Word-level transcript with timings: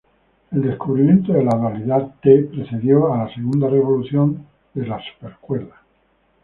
El 0.49 0.63
descubrimiento 0.63 1.31
de 1.31 1.43
la 1.43 1.55
dualidad-T 1.55 2.49
precedió 2.51 3.13
a 3.13 3.19
la 3.19 3.33
Segunda 3.35 3.69
revolución 3.69 4.47
de 4.73 4.89
supercuerdas. 5.13 5.77